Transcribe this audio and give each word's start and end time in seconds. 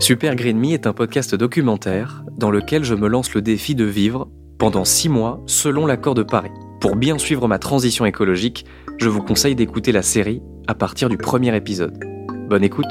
Super 0.00 0.34
Green 0.34 0.58
Me 0.58 0.72
est 0.72 0.86
un 0.86 0.94
podcast 0.94 1.34
documentaire 1.34 2.24
dans 2.38 2.50
lequel 2.50 2.84
je 2.84 2.94
me 2.94 3.06
lance 3.06 3.34
le 3.34 3.42
défi 3.42 3.74
de 3.74 3.84
vivre 3.84 4.30
pendant 4.58 4.86
six 4.86 5.10
mois 5.10 5.42
selon 5.46 5.84
l'accord 5.84 6.14
de 6.14 6.22
Paris. 6.22 6.50
Pour 6.80 6.96
bien 6.96 7.18
suivre 7.18 7.46
ma 7.46 7.58
transition 7.58 8.06
écologique, 8.06 8.64
je 8.98 9.10
vous 9.10 9.22
conseille 9.22 9.54
d'écouter 9.54 9.92
la 9.92 10.00
série 10.00 10.40
à 10.66 10.74
partir 10.74 11.10
du 11.10 11.18
premier 11.18 11.54
épisode. 11.54 12.02
Bonne 12.48 12.64
écoute 12.64 12.90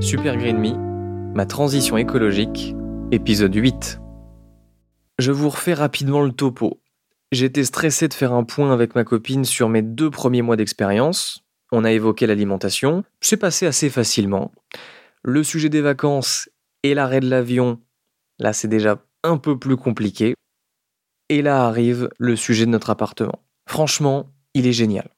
Super 0.00 0.36
Green 0.36 0.58
Me, 0.58 0.74
ma 1.32 1.46
transition 1.46 1.96
écologique, 1.96 2.74
épisode 3.12 3.54
8. 3.54 4.00
Je 5.20 5.30
vous 5.30 5.48
refais 5.48 5.74
rapidement 5.74 6.22
le 6.22 6.32
topo. 6.32 6.80
J'étais 7.30 7.64
stressé 7.64 8.08
de 8.08 8.14
faire 8.14 8.32
un 8.32 8.42
point 8.42 8.72
avec 8.72 8.96
ma 8.96 9.04
copine 9.04 9.44
sur 9.44 9.68
mes 9.68 9.82
deux 9.82 10.10
premiers 10.10 10.42
mois 10.42 10.56
d'expérience. 10.56 11.44
On 11.70 11.84
a 11.84 11.92
évoqué 11.92 12.26
l'alimentation, 12.26 13.04
c'est 13.20 13.36
passé 13.36 13.66
assez 13.66 13.90
facilement. 13.90 14.52
Le 15.22 15.42
sujet 15.42 15.68
des 15.68 15.82
vacances 15.82 16.48
et 16.82 16.94
l'arrêt 16.94 17.20
de 17.20 17.28
l'avion, 17.28 17.80
là 18.38 18.52
c'est 18.52 18.68
déjà 18.68 19.04
un 19.22 19.36
peu 19.36 19.58
plus 19.58 19.76
compliqué. 19.76 20.34
Et 21.28 21.42
là 21.42 21.66
arrive 21.66 22.08
le 22.18 22.36
sujet 22.36 22.64
de 22.64 22.70
notre 22.70 22.90
appartement. 22.90 23.44
Franchement, 23.66 24.32
il 24.54 24.66
est 24.66 24.72
génial. 24.72 25.10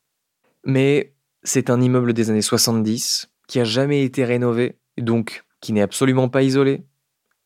Mais 0.64 1.14
c'est 1.42 1.70
un 1.70 1.80
immeuble 1.80 2.12
des 2.12 2.30
années 2.30 2.42
70 2.42 3.30
qui 3.46 3.60
a 3.60 3.64
jamais 3.64 4.04
été 4.04 4.24
rénové, 4.24 4.78
donc 4.98 5.44
qui 5.60 5.72
n'est 5.72 5.82
absolument 5.82 6.28
pas 6.28 6.42
isolé. 6.42 6.84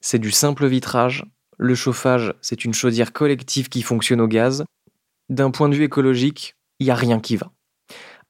C'est 0.01 0.19
du 0.19 0.31
simple 0.31 0.67
vitrage. 0.67 1.25
Le 1.57 1.75
chauffage, 1.75 2.35
c'est 2.41 2.65
une 2.65 2.75
chaudière 2.75 3.13
collective 3.13 3.69
qui 3.69 3.83
fonctionne 3.83 4.21
au 4.21 4.29
gaz. 4.29 4.65
D'un 5.29 5.51
point 5.51 5.69
de 5.69 5.75
vue 5.75 5.85
écologique, 5.85 6.57
il 6.79 6.87
n'y 6.87 6.91
a 6.91 6.97
rien 6.97 7.21
qui 7.21 7.37
va. 7.37 7.54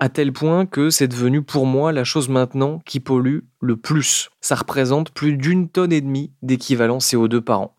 À 0.00 0.08
tel 0.08 0.32
point 0.32 0.66
que 0.66 0.90
c'est 0.90 1.08
devenu 1.08 1.42
pour 1.42 1.66
moi 1.66 1.92
la 1.92 2.04
chose 2.04 2.28
maintenant 2.28 2.80
qui 2.84 3.00
pollue 3.00 3.40
le 3.60 3.76
plus. 3.76 4.30
Ça 4.40 4.56
représente 4.56 5.10
plus 5.10 5.36
d'une 5.36 5.68
tonne 5.68 5.92
et 5.92 6.00
demie 6.00 6.32
d'équivalent 6.42 6.98
CO2 6.98 7.40
par 7.40 7.60
an. 7.60 7.76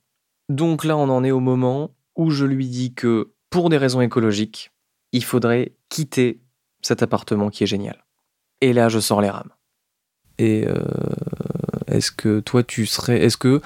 Donc 0.50 0.86
là, 0.86 0.96
on 0.98 1.10
en 1.10 1.24
est 1.24 1.32
au 1.32 1.40
moment 1.40 1.92
où 2.16 2.30
je 2.30 2.46
lui 2.46 2.68
dis 2.68 2.94
que, 2.94 3.32
pour 3.50 3.70
des 3.70 3.78
raisons 3.78 4.02
écologiques, 4.02 4.72
il 5.12 5.24
faudrait 5.24 5.74
quitter 5.90 6.42
cet 6.82 7.04
appartement 7.04 7.50
qui 7.50 7.64
est 7.64 7.68
génial. 7.68 8.06
Et 8.62 8.74
là, 8.74 8.90
je 8.90 9.00
sors 9.00 9.22
les 9.22 9.30
rames. 9.30 9.52
Et 10.38 10.66
euh, 10.68 10.84
est-ce 11.88 12.12
que 12.12 12.40
toi, 12.40 12.64
tu 12.64 12.86
serais. 12.86 13.24
Est-ce 13.24 13.38
que 13.38 13.62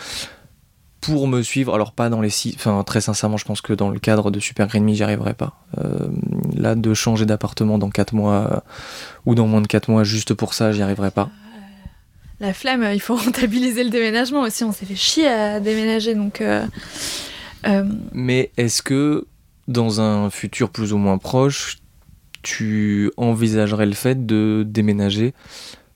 pour 1.01 1.27
me 1.27 1.41
suivre, 1.41 1.73
alors 1.73 1.91
pas 1.93 2.09
dans 2.09 2.21
les 2.21 2.29
six. 2.29 2.53
Enfin, 2.55 2.83
très 2.83 3.01
sincèrement, 3.01 3.37
je 3.37 3.45
pense 3.45 3.61
que 3.61 3.73
dans 3.73 3.89
le 3.89 3.99
cadre 3.99 4.31
de 4.31 4.39
Super 4.39 4.67
Green 4.67 4.83
Me, 4.83 4.93
j'y 4.93 5.03
arriverai 5.03 5.33
pas. 5.33 5.53
Euh, 5.77 6.07
là, 6.55 6.75
de 6.75 6.93
changer 6.93 7.25
d'appartement 7.25 7.77
dans 7.77 7.89
4 7.89 8.13
mois 8.13 8.49
euh, 8.51 8.59
ou 9.25 9.35
dans 9.35 9.47
moins 9.47 9.61
de 9.61 9.67
4 9.67 9.89
mois, 9.89 10.03
juste 10.03 10.33
pour 10.33 10.53
ça, 10.53 10.71
j'y 10.71 10.81
arriverai 10.81 11.11
pas. 11.11 11.29
La 12.39 12.53
flemme, 12.53 12.85
il 12.93 13.01
faut 13.01 13.15
rentabiliser 13.17 13.83
le 13.83 13.89
déménagement 13.89 14.41
aussi. 14.41 14.63
On 14.63 14.71
s'est 14.71 14.85
fait 14.85 14.95
chier 14.95 15.27
à 15.27 15.59
déménager, 15.59 16.15
donc. 16.15 16.43
Mais 18.13 18.51
est-ce 18.57 18.81
que 18.81 19.27
dans 19.67 20.01
un 20.01 20.29
futur 20.29 20.69
plus 20.71 20.93
ou 20.93 20.97
moins 20.97 21.17
proche, 21.17 21.77
tu 22.41 23.11
envisagerais 23.17 23.85
le 23.85 23.93
fait 23.93 24.25
de 24.25 24.63
déménager 24.67 25.33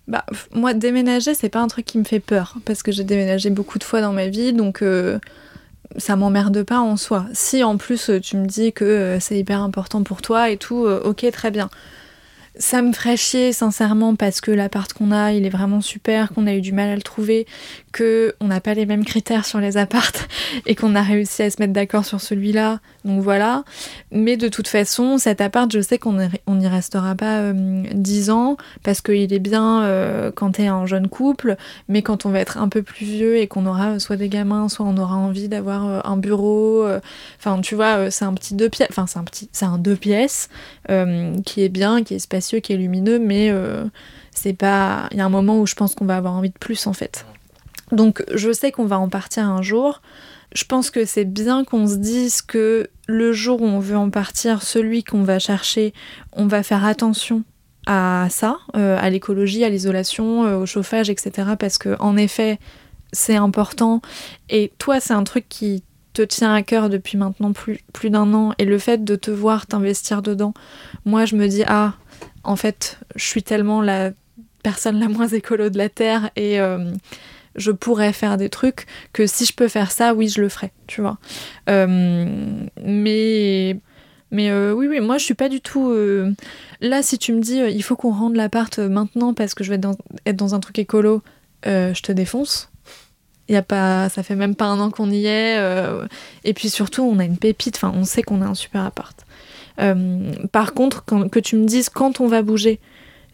bah, 0.08 0.26
moi, 0.54 0.74
déménager, 0.74 1.34
c'est 1.34 1.50
pas 1.50 1.62
un 1.62 1.68
truc 1.68 1.86
qui 1.86 1.98
me 1.98 2.04
fait 2.04 2.20
peur, 2.20 2.58
parce 2.66 2.84
que 2.84 2.92
j'ai 2.92 3.04
déménagé 3.04 3.50
beaucoup 3.50 3.80
de 3.80 3.84
fois 3.84 4.02
dans 4.02 4.12
ma 4.12 4.28
vie, 4.28 4.52
donc 4.52 4.82
euh, 4.82 5.18
ça 5.98 6.16
m'emmerde 6.16 6.64
pas 6.64 6.80
en 6.80 6.98
soi. 6.98 7.26
Si 7.34 7.64
en 7.64 7.78
plus 7.78 8.12
tu 8.22 8.38
me 8.38 8.46
dis 8.46 8.74
que 8.74 8.84
euh, 8.84 9.20
c'est 9.20 9.38
hyper 9.38 9.62
important 9.62 10.04
pour 10.04 10.22
toi 10.22 10.50
et 10.50 10.58
tout, 10.58 10.86
euh, 10.86 11.02
ok, 11.04 11.26
très 11.32 11.52
bien. 11.52 11.70
Ça 12.56 12.82
me 12.84 12.94
ferait 12.94 13.18
chier 13.18 13.52
sincèrement 13.52 14.16
parce 14.16 14.40
que 14.40 14.52
l'appart 14.52 14.92
qu'on 14.94 15.12
a, 15.12 15.32
il 15.32 15.46
est 15.46 15.50
vraiment 15.50 15.82
super, 15.82 16.30
qu'on 16.34 16.46
a 16.46 16.54
eu 16.54 16.62
du 16.62 16.72
mal 16.72 16.90
à 16.90 16.96
le 16.96 17.02
trouver, 17.02 17.48
que 17.92 18.36
on 18.42 18.48
n'a 18.48 18.60
pas 18.62 18.76
les 18.76 18.86
mêmes 18.86 19.06
critères 19.06 19.46
sur 19.46 19.60
les 19.60 19.78
appartes 19.78 20.28
et 20.66 20.76
qu'on 20.76 20.96
a 20.96 21.02
réussi 21.02 21.44
à 21.44 21.50
se 21.50 21.60
mettre 21.60 21.74
d'accord 21.74 22.06
sur 22.06 22.22
celui-là. 22.22 22.80
Donc 23.06 23.22
voilà. 23.22 23.64
Mais 24.12 24.38
de 24.38 24.48
toute 24.48 24.68
façon, 24.68 25.18
cet 25.18 25.42
appart, 25.42 25.72
je 25.72 25.82
sais 25.82 25.98
qu'on 25.98 26.14
n'y 26.14 26.68
restera 26.68 27.16
pas 27.16 27.52
10 27.54 28.30
euh, 28.30 28.34
ans 28.34 28.58
parce 28.84 29.02
qu'il 29.02 29.34
est 29.34 29.40
bien 29.40 29.84
euh, 29.84 30.32
quand 30.34 30.52
t'es 30.54 30.68
un 30.68 30.86
jeune 30.86 31.10
couple, 31.10 31.58
mais 31.90 32.02
quand 32.02 32.26
on 32.26 32.30
va 32.30 32.40
être 32.40 32.58
un 32.58 32.70
peu 32.70 32.82
plus 32.82 33.06
vieux 33.06 33.38
et 33.38 33.48
qu'on 33.48 33.66
aura 33.66 34.00
soit 34.00 34.16
des 34.16 34.30
gamins, 34.30 34.70
soit 34.70 34.86
on 34.86 34.98
aura 34.98 35.16
envie 35.16 35.50
d'avoir 35.50 35.88
euh, 35.88 36.00
un 36.06 36.18
bureau. 36.18 36.88
Enfin, 37.40 37.60
tu 37.62 37.76
vois, 37.76 38.10
c'est 38.10 38.26
un 38.26 38.34
petit 38.34 38.56
deux 38.56 38.70
pièces. 38.70 38.90
Enfin, 38.90 39.08
c'est 39.08 39.20
un 39.20 39.24
petit, 39.24 39.50
c'est 39.52 39.66
un 39.66 39.78
deux 39.78 39.96
pièces 39.96 40.50
qui 40.88 41.62
est 41.62 41.70
bien, 41.70 42.04
qui 42.04 42.16
est 42.16 42.20
spacieux, 42.20 42.60
qui 42.60 42.74
est 42.74 42.78
lumineux, 42.78 43.20
mais 43.20 43.52
c'est 44.32 44.54
pas. 44.54 45.08
Il 45.12 45.18
y 45.18 45.22
a 45.22 45.26
un 45.26 45.30
moment 45.30 45.60
où 45.60 45.68
je 45.68 45.76
pense 45.76 45.96
qu'on 45.96 46.06
va 46.06 46.18
avoir 46.18 46.34
envie 46.34 46.50
de 46.50 46.58
plus 46.58 46.88
en 46.88 46.94
fait. 46.94 47.26
Donc, 47.92 48.24
je 48.34 48.52
sais 48.52 48.72
qu'on 48.72 48.86
va 48.86 48.98
en 48.98 49.10
partir 49.10 49.48
un 49.48 49.62
jour 49.62 50.02
je 50.54 50.64
pense 50.66 50.90
que 50.90 51.06
c'est 51.06 51.26
bien 51.26 51.64
qu'on 51.64 51.88
se 51.88 51.96
dise 51.96 52.42
que 52.42 52.90
le 53.08 53.34
jour 53.34 53.62
où 53.62 53.66
on 53.66 53.80
veut 53.80 53.98
en 53.98 54.10
partir, 54.10 54.62
celui 54.64 55.04
qu'on 55.04 55.24
va 55.24 55.40
chercher, 55.40 55.94
on 56.32 56.46
va 56.46 56.64
faire 56.64 56.86
attention 56.86 57.44
à 57.86 58.28
ça, 58.30 58.60
euh, 58.76 58.98
à 59.00 59.10
l'écologie, 59.10 59.64
à 59.64 59.70
l'isolation, 59.70 60.46
euh, 60.46 60.58
au 60.58 60.66
chauffage, 60.66 61.10
etc. 61.10 61.54
Parce 61.60 61.78
que 61.78 61.96
en 62.00 62.16
effet, 62.18 62.60
c'est 63.12 63.36
important. 63.36 64.02
Et 64.50 64.72
toi, 64.78 65.00
c'est 65.00 65.14
un 65.14 65.24
truc 65.24 65.46
qui 65.50 65.84
te 66.14 66.22
tient 66.22 66.54
à 66.54 66.62
cœur 66.62 66.90
depuis 66.90 67.18
maintenant 67.18 67.52
plus, 67.52 67.82
d'un 68.04 68.34
an. 68.34 68.54
Et 68.60 68.66
le 68.66 68.78
fait 68.78 69.04
de 69.04 69.16
te 69.16 69.32
voir 69.32 69.66
t'investir 69.66 70.22
dedans, 70.22 70.54
moi, 71.06 71.26
je 71.26 71.36
me 71.36 71.48
dis, 71.48 71.64
ah, 71.68 71.94
en 72.44 72.56
fait, 72.56 73.00
je 73.16 73.26
suis 73.26 73.44
tellement 73.44 73.82
la 73.82 74.12
personne 74.62 75.00
la 75.00 75.10
moins 75.10 75.28
écolo 75.28 75.70
de 75.70 75.78
la 75.78 75.90
Terre 75.90 76.30
et... 76.36 76.60
Euh, 76.60 76.92
je 77.56 77.72
pourrais 77.72 78.14
faire 78.14 78.38
des 78.38 78.50
trucs 78.50 78.86
que 79.14 79.28
si 79.28 79.46
je 79.46 79.54
peux 79.54 79.68
faire 79.68 79.92
ça, 79.92 80.14
oui, 80.14 80.28
je 80.28 80.42
le 80.42 80.50
ferai, 80.50 80.72
tu 80.88 81.02
vois. 81.02 81.18
Euh, 81.70 82.26
mais 82.84 83.78
mais 84.32 84.50
euh, 84.50 84.74
oui, 84.74 84.88
oui, 84.88 85.00
moi 85.00 85.18
je 85.18 85.26
suis 85.26 85.36
pas 85.36 85.50
du 85.50 85.62
tout. 85.62 85.90
Euh, 85.90 86.34
là, 86.82 87.04
si 87.04 87.18
tu 87.18 87.34
me 87.34 87.42
dis 87.42 87.58
il 87.58 87.84
faut 87.84 87.96
qu'on 87.96 88.12
rende 88.12 88.36
l'appart 88.36 88.80
maintenant 88.80 89.34
parce 89.34 89.54
que 89.54 89.64
je 89.64 89.70
vais 89.70 89.80
être 90.26 90.36
dans, 90.36 90.56
un 90.56 90.60
truc 90.60 90.80
écolo, 90.80 91.22
je 91.66 92.02
te 92.02 92.12
défonce. 92.12 92.70
Y 93.50 93.58
a 93.58 93.62
pas, 93.62 94.08
ça 94.08 94.24
fait 94.24 94.36
même 94.36 94.56
pas 94.56 94.66
un 94.66 94.80
an 94.80 94.90
qu'on 94.90 95.12
y 95.12 95.26
est. 95.26 95.60
et 96.44 96.54
puis 96.54 96.70
surtout, 96.70 97.04
on 97.04 97.20
a 97.20 97.26
une 97.26 97.38
pépite. 97.38 97.76
Enfin, 97.76 97.94
on 97.96 98.06
sait 98.06 98.24
qu'on 98.24 98.42
a 98.42 98.46
un 98.46 98.56
super 98.56 98.84
appart. 98.84 99.26
par 100.52 100.74
contre, 100.74 101.06
que 101.06 101.40
tu 101.40 101.58
me 101.58 101.66
dises 101.66 101.90
quand 101.90 102.20
on 102.20 102.28
va 102.28 102.42
bouger, 102.42 102.80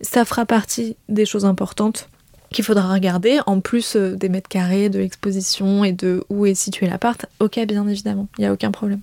ça 0.01 0.25
fera 0.25 0.45
partie 0.45 0.97
des 1.07 1.25
choses 1.25 1.45
importantes 1.45 2.09
qu'il 2.51 2.63
faudra 2.63 2.91
regarder, 2.93 3.39
en 3.45 3.59
plus 3.59 3.95
euh, 3.95 4.15
des 4.15 4.29
mètres 4.29 4.49
carrés, 4.49 4.89
de 4.89 4.99
l'exposition 4.99 5.83
et 5.83 5.93
de 5.93 6.23
où 6.29 6.45
est 6.45 6.55
situé 6.55 6.87
l'appart. 6.87 7.25
Ok, 7.39 7.59
bien 7.67 7.87
évidemment, 7.87 8.27
il 8.37 8.41
n'y 8.41 8.47
a 8.47 8.53
aucun 8.53 8.71
problème. 8.71 9.01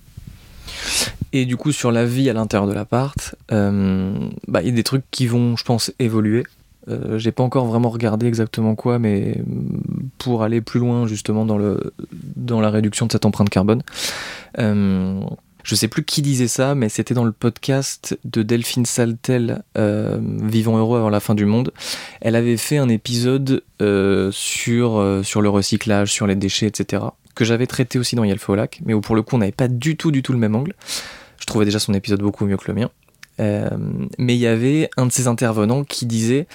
Et 1.33 1.45
du 1.45 1.57
coup, 1.57 1.71
sur 1.71 1.91
la 1.91 2.05
vie 2.05 2.29
à 2.29 2.33
l'intérieur 2.33 2.67
de 2.67 2.73
l'appart, 2.73 3.35
euh, 3.51 4.13
bah, 4.47 4.61
il 4.61 4.69
y 4.69 4.71
a 4.71 4.75
des 4.75 4.83
trucs 4.83 5.03
qui 5.11 5.27
vont, 5.27 5.55
je 5.55 5.63
pense, 5.63 5.91
évoluer. 5.99 6.43
Euh, 6.89 7.17
J'ai 7.17 7.31
pas 7.31 7.43
encore 7.43 7.65
vraiment 7.65 7.89
regardé 7.89 8.27
exactement 8.27 8.75
quoi, 8.75 8.97
mais 8.97 9.41
pour 10.17 10.43
aller 10.43 10.61
plus 10.61 10.79
loin 10.79 11.05
justement 11.05 11.45
dans, 11.45 11.57
la 12.61 12.69
réduction 12.69 13.07
de 13.07 13.11
cette 13.11 13.25
empreinte 13.25 13.49
carbone. 13.49 13.81
Euh, 14.59 15.19
je 15.67 15.75
sais 15.75 15.89
plus 15.89 16.05
qui 16.05 16.21
disait 16.21 16.47
ça, 16.47 16.75
mais 16.75 16.87
c'était 16.87 17.13
dans 17.13 17.25
le 17.25 17.33
podcast 17.33 18.17
de 18.23 18.41
Delphine 18.41 18.85
Saltel, 18.85 19.63
euh, 19.77 20.17
Vivant 20.21 20.77
heureux 20.77 20.97
avant 20.97 21.09
la 21.09 21.19
fin 21.19 21.35
du 21.35 21.45
monde. 21.45 21.73
Elle 22.21 22.37
avait 22.37 22.55
fait 22.55 22.77
un 22.77 22.87
épisode 22.87 23.63
euh, 23.81 24.31
sur, 24.31 24.97
euh, 24.97 25.23
sur 25.23 25.41
le 25.41 25.49
recyclage, 25.49 26.09
sur 26.09 26.25
les 26.25 26.35
déchets, 26.35 26.67
etc. 26.67 27.03
Que 27.35 27.43
j'avais 27.43 27.67
traité 27.67 27.99
aussi 27.99 28.15
dans 28.15 28.23
Yelfo 28.23 28.55
lac, 28.55 28.79
mais 28.85 28.93
où 28.93 29.01
pour 29.01 29.13
le 29.13 29.23
coup 29.23 29.35
on 29.35 29.39
n'avait 29.39 29.51
pas 29.51 29.67
du 29.67 29.97
tout, 29.97 30.09
du 30.09 30.23
tout 30.23 30.31
le 30.31 30.39
même 30.39 30.55
angle. 30.55 30.73
Je 31.37 31.45
trouvais 31.45 31.65
déjà 31.65 31.79
son 31.79 31.93
épisode 31.93 32.21
beaucoup 32.21 32.45
mieux 32.45 32.55
que 32.55 32.71
le 32.71 32.73
mien. 32.73 32.89
mais 33.37 34.35
il 34.35 34.39
y 34.39 34.47
avait 34.47 34.89
un 34.95 35.05
de 35.05 35.11
ses 35.11 35.27
intervenants 35.27 35.83
qui 35.83 36.05
disait. 36.05 36.47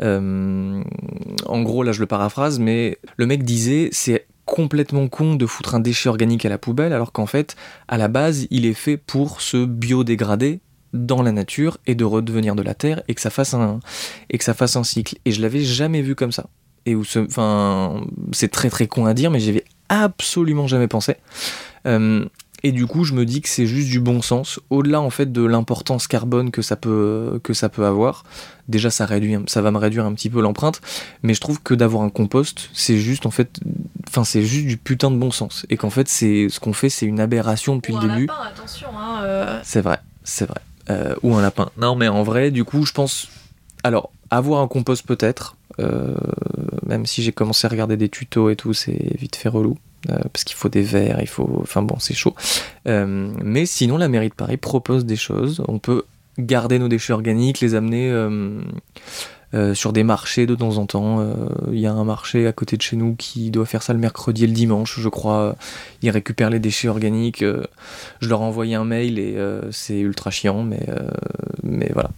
en 0.00 1.62
gros, 1.62 1.82
là 1.82 1.90
je 1.90 1.98
le 1.98 2.06
paraphrase, 2.06 2.60
mais 2.60 2.98
le 3.16 3.26
mec 3.26 3.42
disait 3.42 3.88
c'est 3.90 4.26
complètement 4.44 5.08
con 5.08 5.34
de 5.34 5.46
foutre 5.46 5.74
un 5.74 5.80
déchet 5.80 6.08
organique 6.08 6.44
à 6.44 6.48
la 6.48 6.58
poubelle 6.58 6.92
alors 6.92 7.12
qu'en 7.12 7.26
fait, 7.26 7.56
à 7.88 7.98
la 7.98 8.08
base, 8.08 8.46
il 8.50 8.66
est 8.66 8.74
fait 8.74 8.96
pour 8.96 9.40
se 9.40 9.64
biodégrader 9.64 10.60
dans 10.92 11.22
la 11.22 11.32
nature 11.32 11.78
et 11.86 11.94
de 11.94 12.04
redevenir 12.04 12.54
de 12.54 12.62
la 12.62 12.74
terre 12.74 13.02
et 13.08 13.14
que 13.14 13.20
ça 13.20 13.30
fasse 13.30 13.52
un 13.52 13.80
que 14.32 14.44
ça 14.44 14.54
fasse 14.54 14.76
un 14.76 14.84
cycle. 14.84 15.16
Et 15.24 15.32
je 15.32 15.42
l'avais 15.42 15.62
jamais 15.62 16.02
vu 16.02 16.14
comme 16.14 16.32
ça. 16.32 16.46
Et 16.86 16.94
où 16.94 17.02
c'est 17.04 18.48
très 18.48 18.70
très 18.70 18.86
con 18.86 19.06
à 19.06 19.14
dire, 19.14 19.30
mais 19.30 19.40
j'y 19.40 19.50
avais 19.50 19.64
absolument 19.88 20.66
jamais 20.66 20.88
pensé. 20.88 21.16
Euh, 21.86 22.24
et 22.62 22.72
du 22.72 22.86
coup, 22.86 23.04
je 23.04 23.12
me 23.12 23.26
dis 23.26 23.42
que 23.42 23.48
c'est 23.48 23.66
juste 23.66 23.88
du 23.90 24.00
bon 24.00 24.22
sens. 24.22 24.58
Au-delà 24.70 25.00
en 25.00 25.10
fait 25.10 25.30
de 25.30 25.44
l'importance 25.44 26.06
carbone 26.06 26.50
que 26.50 26.62
ça 26.62 26.76
peut 26.76 27.40
avoir. 27.78 28.24
Déjà, 28.68 28.90
ça 28.90 29.06
ça 29.46 29.62
va 29.62 29.70
me 29.70 29.76
réduire 29.76 30.06
un 30.06 30.14
petit 30.14 30.30
peu 30.30 30.40
l'empreinte. 30.40 30.80
Mais 31.22 31.34
je 31.34 31.40
trouve 31.40 31.62
que 31.62 31.74
d'avoir 31.74 32.02
un 32.02 32.08
compost, 32.08 32.70
c'est 32.72 32.96
juste 32.96 33.26
en 33.26 33.30
fait, 33.30 33.60
enfin, 34.14 34.24
c'est 34.24 34.42
juste 34.42 34.66
du 34.66 34.76
putain 34.76 35.10
de 35.10 35.16
bon 35.16 35.30
sens. 35.30 35.66
Et 35.70 35.76
qu'en 35.76 35.90
fait, 35.90 36.08
c'est 36.08 36.48
ce 36.48 36.60
qu'on 36.60 36.72
fait, 36.72 36.88
c'est 36.88 37.06
une 37.06 37.20
aberration 37.20 37.76
depuis 37.76 37.92
Ou 37.92 37.98
le 38.00 38.04
un 38.04 38.14
début. 38.14 38.26
lapin, 38.26 38.40
attention. 38.48 38.88
Hein, 38.96 39.22
euh. 39.24 39.60
C'est 39.64 39.80
vrai, 39.80 39.98
c'est 40.22 40.46
vrai. 40.46 40.60
Euh, 40.90 41.14
ou 41.22 41.34
un 41.34 41.42
lapin. 41.42 41.70
Non, 41.78 41.96
mais 41.96 42.08
en 42.08 42.22
vrai, 42.22 42.50
du 42.50 42.64
coup, 42.64 42.84
je 42.86 42.92
pense. 42.92 43.28
Alors, 43.82 44.10
avoir 44.30 44.60
un 44.62 44.68
compost 44.68 45.06
peut-être. 45.06 45.56
euh, 45.80 46.14
même 46.86 47.04
si 47.06 47.22
j'ai 47.22 47.32
commencé 47.32 47.66
à 47.66 47.70
regarder 47.70 47.96
des 47.96 48.08
tutos 48.08 48.50
et 48.50 48.56
tout, 48.56 48.72
c'est 48.74 49.16
vite 49.18 49.34
fait 49.36 49.48
relou. 49.48 49.76
euh, 50.10 50.18
parce 50.32 50.44
qu'il 50.44 50.54
faut 50.56 50.68
des 50.68 50.82
verres, 50.82 51.18
il 51.20 51.26
faut. 51.26 51.58
Enfin 51.62 51.82
bon, 51.82 51.98
c'est 51.98 52.14
chaud. 52.14 52.34
Euh, 52.86 53.32
mais 53.42 53.66
sinon, 53.66 53.96
la 53.96 54.08
mairie 54.08 54.28
de 54.28 54.34
Paris 54.34 54.56
propose 54.58 55.04
des 55.06 55.16
choses. 55.16 55.62
On 55.68 55.78
peut 55.78 56.04
garder 56.38 56.78
nos 56.78 56.88
déchets 56.88 57.12
organiques, 57.14 57.60
les 57.60 57.74
amener. 57.74 58.10
Euh, 59.54 59.72
sur 59.74 59.92
des 59.92 60.02
marchés 60.02 60.46
de 60.46 60.54
temps 60.54 60.76
en 60.78 60.86
temps. 60.86 61.20
Euh, 61.20 61.32
Il 61.72 61.78
y 61.78 61.86
a 61.86 61.92
un 61.92 62.04
marché 62.04 62.46
à 62.46 62.52
côté 62.52 62.76
de 62.76 62.82
chez 62.82 62.96
nous 62.96 63.14
qui 63.14 63.50
doit 63.50 63.66
faire 63.66 63.82
ça 63.82 63.92
le 63.92 63.98
mercredi 63.98 64.44
et 64.44 64.46
le 64.46 64.52
dimanche, 64.52 64.98
je 65.00 65.08
crois. 65.08 65.56
Ils 66.02 66.10
récupèrent 66.10 66.50
les 66.50 66.58
déchets 66.58 66.88
organiques. 66.88 67.42
euh, 67.42 67.62
je 68.20 68.28
leur 68.28 68.40
ai 68.40 68.44
envoyé 68.44 68.74
un 68.74 68.84
mail 68.84 69.18
et 69.18 69.34
euh, 69.36 69.70
c'est 69.70 69.98
ultra 70.00 70.30
chiant, 70.30 70.62
mais, 70.62 70.80
euh, 70.88 71.08
mais 71.62 71.90
voilà. 71.92 72.10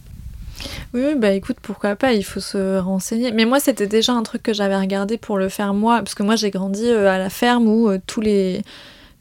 Oui, 0.93 1.01
oui, 1.05 1.15
bah 1.15 1.31
écoute, 1.33 1.57
pourquoi 1.61 1.95
pas, 1.95 2.13
il 2.13 2.23
faut 2.23 2.39
se 2.39 2.79
renseigner. 2.79 3.31
Mais 3.31 3.45
moi, 3.45 3.59
c'était 3.59 3.85
déjà 3.85 4.13
un 4.13 4.23
truc 4.23 4.41
que 4.41 4.53
j'avais 4.53 4.77
regardé 4.77 5.17
pour 5.17 5.37
le 5.37 5.49
faire 5.49 5.73
moi, 5.75 5.97
parce 5.99 6.15
que 6.15 6.23
moi, 6.23 6.35
j'ai 6.35 6.49
grandi 6.49 6.85
euh, 6.85 7.11
à 7.11 7.19
la 7.19 7.29
ferme 7.29 7.67
où 7.67 7.89
euh, 7.89 7.99
tous 8.07 8.21
les 8.21 8.63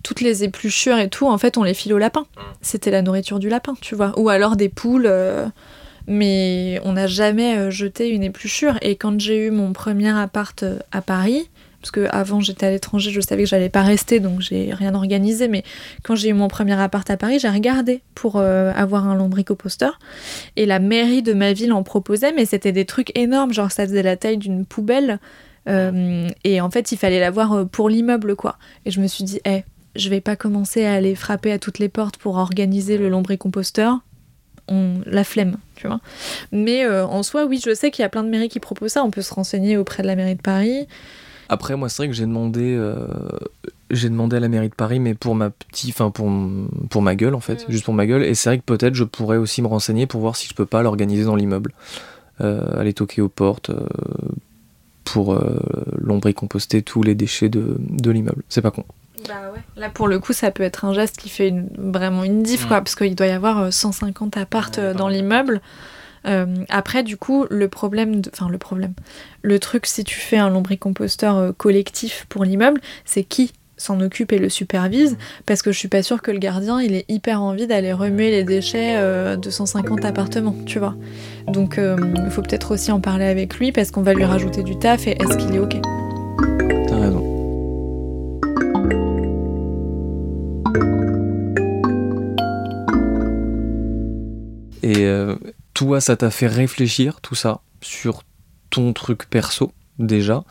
toutes 0.02 0.20
les 0.20 0.44
épluchures 0.44 0.98
et 0.98 1.08
tout, 1.10 1.26
en 1.26 1.36
fait, 1.36 1.58
on 1.58 1.64
les 1.64 1.74
file 1.74 1.92
au 1.92 1.98
lapin. 1.98 2.26
C'était 2.62 2.92
la 2.92 3.02
nourriture 3.02 3.40
du 3.40 3.48
lapin, 3.48 3.74
tu 3.80 3.96
vois. 3.96 4.12
Ou 4.18 4.28
alors 4.28 4.54
des 4.56 4.68
poules. 4.68 5.06
euh, 5.06 5.46
mais 6.06 6.80
on 6.84 6.92
n'a 6.92 7.06
jamais 7.06 7.56
euh, 7.56 7.70
jeté 7.70 8.10
une 8.10 8.22
épluchure. 8.22 8.78
Et 8.82 8.96
quand 8.96 9.18
j'ai 9.20 9.46
eu 9.46 9.50
mon 9.50 9.72
premier 9.72 10.08
appart 10.08 10.62
euh, 10.62 10.78
à 10.92 11.02
Paris, 11.02 11.48
parce 11.80 11.90
que 11.90 12.08
avant 12.10 12.40
j'étais 12.40 12.66
à 12.66 12.70
l'étranger, 12.70 13.10
je 13.10 13.20
savais 13.20 13.44
que 13.44 13.48
j'allais 13.48 13.68
pas 13.68 13.82
rester, 13.82 14.18
donc 14.20 14.40
j'ai 14.40 14.72
rien 14.72 14.94
organisé. 14.94 15.48
Mais 15.48 15.62
quand 16.02 16.14
j'ai 16.14 16.30
eu 16.30 16.32
mon 16.32 16.48
premier 16.48 16.80
appart 16.80 17.08
à 17.10 17.16
Paris, 17.16 17.38
j'ai 17.38 17.48
regardé 17.48 18.02
pour 18.14 18.36
euh, 18.36 18.72
avoir 18.74 19.06
un 19.08 19.14
lombricomposteur. 19.14 19.98
Et 20.56 20.66
la 20.66 20.78
mairie 20.78 21.22
de 21.22 21.32
ma 21.32 21.52
ville 21.52 21.72
en 21.72 21.82
proposait, 21.82 22.32
mais 22.32 22.44
c'était 22.44 22.72
des 22.72 22.84
trucs 22.84 23.16
énormes, 23.18 23.52
genre 23.52 23.70
ça 23.70 23.86
faisait 23.86 24.02
la 24.02 24.16
taille 24.16 24.38
d'une 24.38 24.64
poubelle. 24.64 25.18
Et 26.44 26.60
en 26.60 26.70
fait, 26.70 26.92
il 26.92 26.96
fallait 26.96 27.18
l'avoir 27.18 27.66
pour 27.66 27.88
l'immeuble, 27.88 28.36
quoi. 28.36 28.56
Et 28.84 28.92
je 28.92 29.00
me 29.00 29.08
suis 29.08 29.24
dit, 29.24 29.40
eh, 29.44 29.64
je 29.96 30.08
vais 30.10 30.20
pas 30.20 30.36
commencer 30.36 30.84
à 30.84 30.92
aller 30.92 31.16
frapper 31.16 31.50
à 31.50 31.58
toutes 31.58 31.80
les 31.80 31.88
portes 31.88 32.18
pour 32.18 32.36
organiser 32.36 32.98
le 32.98 33.08
lombricomposteur. 33.08 33.98
On... 34.68 34.94
La 35.06 35.22
flemme, 35.24 35.56
tu 35.76 35.86
vois. 35.86 36.00
Mais 36.52 36.84
euh, 36.84 37.06
en 37.06 37.22
soi, 37.22 37.44
oui, 37.44 37.60
je 37.64 37.74
sais 37.74 37.90
qu'il 37.90 38.02
y 38.02 38.06
a 38.06 38.08
plein 38.08 38.24
de 38.24 38.28
mairies 38.28 38.48
qui 38.48 38.60
proposent 38.60 38.92
ça. 38.92 39.04
On 39.04 39.10
peut 39.10 39.22
se 39.22 39.32
renseigner 39.32 39.76
auprès 39.76 40.02
de 40.02 40.08
la 40.08 40.16
mairie 40.16 40.34
de 40.34 40.42
Paris. 40.42 40.86
Après, 41.48 41.76
moi, 41.76 41.88
c'est 41.88 41.98
vrai 42.02 42.08
que 42.08 42.14
j'ai 42.14 42.26
demandé, 42.26 42.74
euh, 42.76 43.06
j'ai 43.92 44.08
demandé 44.08 44.36
à 44.36 44.40
la 44.40 44.48
mairie 44.48 44.68
de 44.68 44.74
Paris, 44.74 44.98
mais 44.98 45.14
pour 45.14 45.36
ma 45.36 45.50
petite, 45.50 45.90
enfin 45.90 46.10
pour, 46.10 46.28
pour 46.90 47.02
ma 47.02 47.14
gueule 47.14 47.36
en 47.36 47.40
fait, 47.40 47.64
Mm. 47.68 47.70
juste 47.70 47.84
pour 47.84 47.94
ma 47.94 48.06
gueule. 48.06 48.24
Et 48.24 48.34
c'est 48.34 48.48
vrai 48.50 48.58
que 48.58 48.64
peut-être 48.64 48.94
je 48.96 49.04
pourrais 49.04 49.36
aussi 49.36 49.62
me 49.62 49.68
renseigner 49.68 50.06
pour 50.06 50.20
voir 50.20 50.34
si 50.34 50.48
je 50.48 50.54
peux 50.54 50.66
pas 50.66 50.82
l'organiser 50.82 51.22
dans 51.24 51.36
l'immeuble, 51.36 51.72
euh, 52.40 52.80
aller 52.80 52.92
toquer 52.92 53.22
aux 53.22 53.28
portes 53.28 53.70
euh, 53.70 53.86
pour 55.04 55.38
lombricomposter 55.98 56.82
tous 56.82 57.02
les 57.04 57.14
déchets 57.14 57.48
de, 57.48 57.76
de 57.78 58.10
l'immeuble. 58.10 58.42
C'est 58.48 58.60
pas 58.60 58.72
con. 58.72 58.84
Là, 59.76 59.88
pour 59.90 60.08
le 60.08 60.18
coup, 60.18 60.32
ça 60.32 60.50
peut 60.50 60.62
être 60.62 60.84
un 60.84 60.92
geste 60.92 61.16
qui 61.16 61.28
fait 61.28 61.48
une- 61.48 61.68
vraiment 61.76 62.22
une 62.24 62.42
diff, 62.42 62.64
Mm. 62.64 62.68
quoi, 62.68 62.76
parce 62.80 62.94
qu'il 62.94 63.14
doit 63.14 63.26
y 63.26 63.30
avoir 63.30 63.60
euh, 63.60 63.70
150 63.70 64.36
appartes 64.36 64.76
Ouais, 64.78 64.84
euh, 64.84 64.94
dans 64.94 65.08
l'immeuble. 65.08 65.60
Euh, 66.26 66.46
après, 66.70 67.02
du 67.02 67.16
coup, 67.16 67.46
le 67.50 67.68
problème, 67.68 68.20
de- 68.20 68.30
enfin 68.32 68.48
le 68.50 68.58
problème, 68.58 68.94
le 69.42 69.58
truc, 69.58 69.86
si 69.86 70.02
tu 70.04 70.18
fais 70.18 70.36
un 70.38 70.50
lombricomposteur 70.50 71.36
euh, 71.36 71.52
collectif 71.52 72.26
pour 72.28 72.44
l'immeuble, 72.44 72.80
c'est 73.04 73.22
qui 73.22 73.52
s'en 73.78 74.00
occupe 74.00 74.32
et 74.32 74.38
le 74.38 74.48
supervise, 74.48 75.18
parce 75.44 75.60
que 75.62 75.70
je 75.70 75.78
suis 75.78 75.88
pas 75.88 76.02
sûre 76.02 76.22
que 76.22 76.30
le 76.30 76.38
gardien, 76.38 76.80
il 76.80 76.94
ait 76.94 77.04
hyper 77.08 77.42
envie 77.42 77.66
d'aller 77.66 77.92
remuer 77.92 78.30
les 78.30 78.42
déchets 78.42 78.94
euh, 78.96 79.36
de 79.36 79.50
150 79.50 80.04
appartements, 80.04 80.56
tu 80.64 80.78
vois. 80.78 80.94
Donc, 81.46 81.78
euh, 81.78 81.96
il 82.24 82.30
faut 82.30 82.42
peut-être 82.42 82.72
aussi 82.72 82.90
en 82.90 83.00
parler 83.00 83.26
avec 83.26 83.58
lui, 83.58 83.72
parce 83.72 83.90
qu'on 83.90 84.02
va 84.02 84.14
lui 84.14 84.24
rajouter 84.24 84.62
du 84.62 84.78
taf, 84.78 85.06
et 85.06 85.10
est-ce 85.22 85.36
qu'il 85.36 85.54
est 85.54 85.58
ok? 85.60 85.76
Et 95.06 95.08
euh, 95.08 95.36
toi, 95.72 96.00
ça 96.00 96.16
t'a 96.16 96.30
fait 96.30 96.48
réfléchir 96.48 97.20
tout 97.20 97.36
ça 97.36 97.60
sur 97.80 98.24
ton 98.70 98.92
truc 98.92 99.30
perso 99.30 99.72
déjà? 100.00 100.42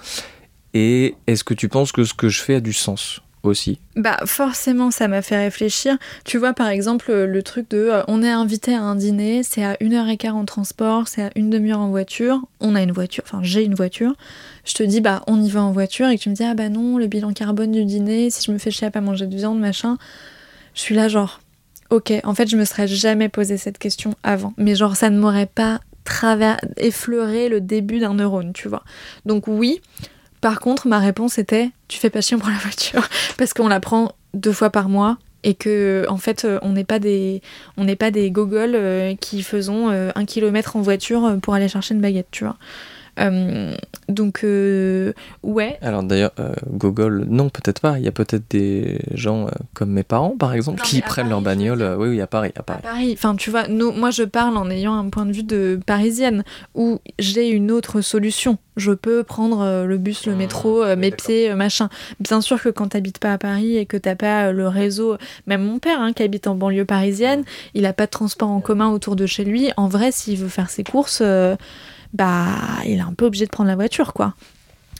Et 0.73 1.15
est-ce 1.27 1.43
que 1.43 1.53
tu 1.53 1.67
penses 1.67 1.91
que 1.91 2.05
ce 2.05 2.13
que 2.13 2.29
je 2.29 2.41
fais 2.41 2.55
a 2.55 2.59
du 2.61 2.71
sens 2.71 3.19
aussi? 3.43 3.79
Bah 3.97 4.17
forcément 4.25 4.91
ça 4.91 5.09
m'a 5.09 5.21
fait 5.21 5.37
réfléchir. 5.37 5.97
Tu 6.23 6.37
vois 6.37 6.53
par 6.53 6.69
exemple 6.69 7.11
euh, 7.11 7.27
le 7.27 7.43
truc 7.43 7.69
de 7.69 7.89
euh, 7.91 8.03
on 8.07 8.23
est 8.23 8.31
invité 8.31 8.73
à 8.73 8.81
un 8.81 8.95
dîner, 8.95 9.43
c'est 9.43 9.63
à 9.63 9.75
une 9.81 9.93
heure 9.93 10.07
et 10.07 10.15
quart 10.15 10.37
en 10.37 10.45
transport, 10.45 11.09
c'est 11.09 11.23
à 11.23 11.29
une 11.35 11.49
demi-heure 11.49 11.79
en 11.79 11.89
voiture, 11.89 12.41
on 12.61 12.75
a 12.75 12.81
une 12.81 12.93
voiture, 12.93 13.23
enfin 13.25 13.39
j'ai 13.43 13.63
une 13.63 13.75
voiture. 13.75 14.13
Je 14.63 14.73
te 14.73 14.83
dis 14.83 15.01
bah 15.01 15.21
on 15.27 15.41
y 15.41 15.49
va 15.49 15.63
en 15.63 15.71
voiture 15.71 16.07
et 16.07 16.17
que 16.17 16.23
tu 16.23 16.29
me 16.29 16.35
dis 16.35 16.43
ah 16.43 16.53
bah 16.53 16.69
non 16.69 16.97
le 16.97 17.07
bilan 17.07 17.33
carbone 17.33 17.71
du 17.71 17.83
dîner, 17.83 18.29
si 18.29 18.45
je 18.45 18.51
me 18.53 18.57
fais 18.57 18.71
chier 18.71 18.87
à 18.87 18.91
pas 18.91 19.01
manger 19.01 19.27
de 19.27 19.35
viande 19.35 19.59
machin. 19.59 19.97
Je 20.73 20.81
suis 20.81 20.95
là 20.95 21.07
genre 21.09 21.39
ok 21.89 22.13
en 22.23 22.33
fait 22.33 22.47
je 22.47 22.57
me 22.57 22.65
serais 22.65 22.87
jamais 22.87 23.29
posé 23.29 23.57
cette 23.57 23.77
question 23.77 24.15
avant, 24.23 24.53
mais 24.57 24.75
genre 24.75 24.95
ça 24.95 25.09
ne 25.09 25.19
m'aurait 25.19 25.45
pas 25.45 25.79
effleuré 26.77 27.49
le 27.49 27.61
début 27.61 27.99
d'un 27.99 28.13
neurone 28.15 28.53
tu 28.53 28.67
vois. 28.67 28.83
Donc 29.25 29.47
oui. 29.47 29.81
Par 30.41 30.59
contre, 30.59 30.87
ma 30.87 30.99
réponse 30.99 31.39
était 31.39 31.71
tu 31.87 31.97
fais 31.97 32.11
pas 32.11 32.21
chier, 32.21 32.37
prend 32.37 32.51
la 32.51 32.57
voiture 32.57 33.07
parce 33.37 33.53
qu'on 33.53 33.67
la 33.67 33.79
prend 33.79 34.11
deux 34.33 34.51
fois 34.51 34.69
par 34.69 34.89
mois 34.89 35.17
et 35.43 35.53
que 35.53 36.05
en 36.09 36.17
fait 36.17 36.45
euh, 36.45 36.59
on 36.61 36.73
n'est 36.73 36.83
pas 36.83 36.99
des 36.99 37.41
on 37.77 37.85
n'est 37.85 37.95
pas 37.95 38.11
des 38.11 38.31
gogoles 38.31 38.75
euh, 38.75 39.15
qui 39.15 39.43
faisons 39.43 39.89
euh, 39.89 40.11
un 40.15 40.25
kilomètre 40.25 40.75
en 40.75 40.81
voiture 40.81 41.37
pour 41.41 41.53
aller 41.53 41.67
chercher 41.67 41.95
une 41.95 42.01
baguette, 42.01 42.27
tu 42.31 42.43
vois. 42.43 42.57
Euh, 43.19 43.73
donc 44.09 44.43
euh, 44.43 45.13
ouais. 45.43 45.77
Alors 45.81 46.03
d'ailleurs, 46.03 46.31
euh, 46.39 46.53
Gogol, 46.69 47.25
non, 47.29 47.49
peut-être 47.49 47.79
pas. 47.79 47.97
Il 47.97 48.05
y 48.05 48.07
a 48.07 48.11
peut-être 48.11 48.43
des 48.49 48.99
gens 49.13 49.47
euh, 49.47 49.51
comme 49.73 49.89
mes 49.91 50.03
parents, 50.03 50.35
par 50.37 50.53
exemple, 50.53 50.79
Non, 50.79 50.83
qui 50.83 51.01
prennent 51.01 51.25
Paris, 51.25 51.29
leur 51.29 51.41
bagnole. 51.41 51.81
euh, 51.81 51.95
oui, 51.97 52.09
oui, 52.09 52.21
à 52.21 52.27
Paris, 52.27 52.51
à 52.55 52.59
À 52.59 52.63
Paris. 52.63 52.79
Paris, 52.83 53.13
enfin 53.13 53.35
tu 53.35 53.49
vois, 53.51 53.67
moi 53.69 54.11
je 54.11 54.23
parle 54.23 54.57
en 54.57 54.69
ayant 54.69 54.93
un 54.97 55.09
point 55.09 55.25
de 55.25 55.31
vue 55.31 55.43
de 55.43 55.79
parisienne 55.85 56.43
où 56.75 56.99
j'ai 57.19 57.49
une 57.49 57.71
autre 57.71 58.01
solution. 58.01 58.57
Je 58.77 58.91
peux 58.91 59.23
prendre 59.23 59.61
euh, 59.61 59.85
le 59.85 59.97
bus, 59.97 60.25
le 60.25 60.33
Mmh, 60.33 60.37
métro, 60.37 60.83
euh, 60.83 60.95
mes 60.97 61.11
pieds, 61.11 61.49
euh, 61.49 61.55
machin. 61.55 61.87
Bien 62.19 62.41
sûr 62.41 62.61
que 62.61 62.67
quand 62.67 62.89
t'habites 62.89 63.19
pas 63.19 63.31
à 63.31 63.37
Paris 63.37 63.77
et 63.77 63.85
que 63.85 63.95
t'as 63.95 64.15
pas 64.15 64.47
euh, 64.47 64.51
le 64.51 64.67
réseau, 64.67 65.15
même 65.47 65.63
mon 65.63 65.79
père 65.79 66.01
hein, 66.01 66.11
qui 66.11 66.23
habite 66.23 66.47
en 66.47 66.55
banlieue 66.55 66.83
parisienne, 66.83 67.45
il 67.73 67.85
a 67.85 67.93
pas 67.93 68.05
de 68.05 68.11
transport 68.11 68.49
en 68.49 68.59
commun 68.59 68.89
autour 68.89 69.15
de 69.15 69.25
chez 69.25 69.45
lui. 69.45 69.69
En 69.77 69.87
vrai, 69.87 70.11
s'il 70.11 70.37
veut 70.37 70.49
faire 70.49 70.69
ses 70.69 70.83
courses, 70.83 71.19
euh, 71.21 71.55
bah 72.15 72.47
il 72.85 72.97
est 72.97 73.01
un 73.01 73.13
peu 73.13 73.25
obligé 73.25 73.45
de 73.45 73.51
prendre 73.51 73.69
la 73.69 73.75
voiture, 73.75 74.13
quoi. 74.13 74.33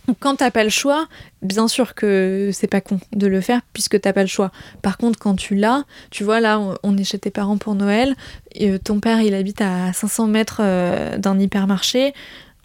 Donc, 0.08 0.18
Quand 0.20 0.36
t'as 0.36 0.52
pas 0.52 0.64
le 0.64 0.70
choix, 0.70 1.08
bien 1.42 1.68
sûr 1.68 1.96
que 1.96 2.52
c'est 2.54 2.68
pas 2.68 2.80
con 2.82 3.00
de 3.16 3.26
le 3.26 3.42
faire 3.42 3.62
puisque 3.74 4.00
t'as 4.00 4.14
pas 4.14 4.22
le 4.22 4.28
choix. 4.28 4.52
Par 4.84 4.98
contre, 4.98 5.18
quand 5.18 5.36
tu 5.36 5.56
l'as, 5.56 5.84
tu 6.12 6.24
vois, 6.24 6.40
là, 6.40 6.60
on- 6.84 6.98
est 6.98 7.04
chez 7.04 7.18
tes 7.18 7.32
parents 7.32 7.58
pour 7.58 7.74
Noël, 7.74 8.14
et 8.54 8.70
euh, 8.70 8.78
ton 8.78 9.00
père, 9.00 9.22
il 9.22 9.34
habite 9.34 9.62
à 9.62 9.92
500 9.94 10.28
mètres 10.28 10.58
euh, 10.62 11.18
d'un 11.18 11.40
hypermarché, 11.40 12.14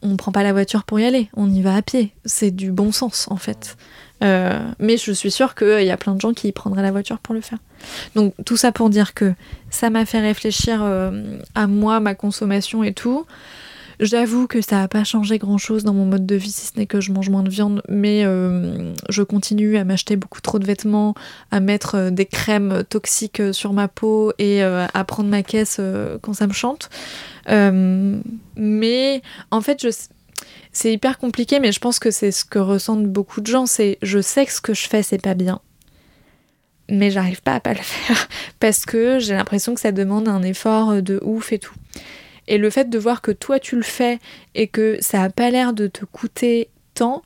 on 0.02 0.16
prend 0.16 0.33
pas 0.33 0.42
la 0.42 0.52
voiture 0.52 0.85
pour 0.85 1.00
y 1.00 1.04
aller, 1.07 1.30
on 1.35 1.50
y 1.50 1.62
va 1.62 1.75
à 1.76 1.83
pied. 1.83 2.12
C'est 2.26 2.50
du 2.50 2.73
bon 2.73 2.92
sens, 2.92 3.26
en 3.30 3.37
fait. 3.37 3.76
Euh, 4.23 4.61
mais 4.78 4.99
je 4.99 5.12
suis 5.12 5.30
sûre 5.30 5.54
qu'il 5.54 5.83
y 5.85 5.90
a 5.90 5.97
plein 5.97 6.14
de 6.14 6.21
gens 6.21 6.35
qui 6.35 6.52
prendraient 6.52 6.83
la 6.83 6.90
voiture 6.90 7.19
pour 7.21 7.35
le 7.35 7.40
faire. 7.40 7.59
Donc, 8.14 8.35
tout 8.45 8.59
ça 8.59 8.71
pour 8.71 8.90
dire 8.90 9.14
que 9.14 9.33
ça 9.71 9.88
m'a 9.88 10.04
fait 10.04 10.21
réfléchir 10.21 10.83
à 11.54 11.66
moi, 11.66 12.00
ma 12.00 12.14
consommation 12.14 12.83
et 12.85 12.92
tout. 12.92 13.25
J'avoue 14.00 14.47
que 14.47 14.62
ça 14.62 14.76
n'a 14.76 14.88
pas 14.88 15.04
changé 15.04 15.37
grand 15.37 15.59
chose 15.59 15.85
dans 15.85 15.92
mon 15.92 16.07
mode 16.07 16.25
de 16.25 16.35
vie, 16.35 16.50
si 16.50 16.69
ce 16.69 16.78
n'est 16.78 16.87
que 16.87 17.02
je 17.02 17.12
mange 17.12 17.28
moins 17.28 17.42
de 17.42 17.50
viande, 17.50 17.83
mais 17.87 18.25
euh, 18.25 18.95
je 19.11 19.23
continue 19.23 19.76
à 19.76 19.85
m'acheter 19.85 20.16
beaucoup 20.16 20.40
trop 20.40 20.59
de 20.59 20.64
vêtements, 20.64 21.14
à 21.50 21.61
mettre 21.61 21.97
euh, 21.97 22.11
des 22.11 22.25
crèmes 22.25 22.83
toxiques 22.88 23.40
euh, 23.40 23.52
sur 23.52 23.75
ma 23.75 23.88
peau 23.88 24.33
et 24.38 24.62
à 24.62 25.04
prendre 25.04 25.28
ma 25.28 25.42
caisse 25.42 25.80
quand 26.23 26.33
ça 26.33 26.47
me 26.47 26.54
chante. 26.54 26.88
Mais 28.57 29.23
en 29.50 29.61
fait, 29.61 29.83
je, 29.83 29.90
c'est 30.73 30.92
hyper 30.92 31.19
compliqué, 31.19 31.61
mais 31.61 31.71
je 31.71 31.78
pense 31.78 31.99
que 31.99 32.11
c'est 32.11 32.33
ce 32.33 32.47
que 32.47 32.59
ressentent 32.59 33.07
beaucoup 33.07 33.42
de 33.42 33.49
gens. 33.49 33.66
C'est 33.66 33.99
je 34.00 34.21
sais 34.23 34.47
que 34.47 34.52
ce 34.52 34.62
que 34.62 34.73
je 34.73 34.88
fais, 34.88 35.02
c'est 35.02 35.21
pas 35.21 35.35
bien. 35.35 35.61
mais 36.88 37.11
j'arrive 37.11 37.42
pas 37.42 37.54
à 37.54 37.61
pas 37.61 37.75
le 37.75 37.83
faire 37.83 38.28
parce 38.61 38.87
que 38.87 39.19
j'ai 39.19 39.35
l'impression 39.35 39.75
que 39.75 39.80
ça 39.80 39.92
demande 39.92 40.26
un 40.26 40.42
effort 40.42 41.02
de 41.02 41.21
ouf 41.23 41.52
et 41.52 41.59
tout. 41.59 41.75
Et 42.50 42.59
le 42.59 42.69
fait 42.69 42.90
de 42.90 42.99
voir 42.99 43.23
que 43.23 43.30
toi 43.30 43.61
tu 43.61 43.76
le 43.76 43.83
fais 43.83 44.19
et 44.57 44.66
que 44.66 44.99
ça 45.00 45.23
a 45.23 45.30
pas 45.30 45.50
l'air 45.50 45.73
de 45.73 45.87
te 45.87 46.04
coûter 46.04 46.69
tant, 46.95 47.23